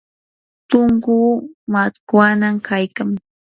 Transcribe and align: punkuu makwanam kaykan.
punkuu 0.69 1.29
makwanam 1.71 2.55
kaykan. 2.67 3.09